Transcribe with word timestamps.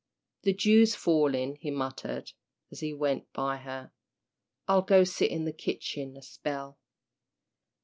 "The 0.41 0.53
dew's 0.53 0.95
falling," 0.95 1.57
he 1.57 1.69
muttered, 1.69 2.31
as 2.71 2.79
he 2.79 2.91
went 2.91 3.31
by 3.33 3.57
her. 3.57 3.91
"I'll 4.67 4.81
go 4.81 5.03
sit 5.03 5.29
in 5.29 5.45
the 5.45 5.53
kitchen 5.53 6.17
a 6.17 6.23
spell." 6.23 6.79